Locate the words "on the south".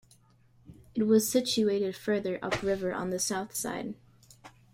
2.91-3.53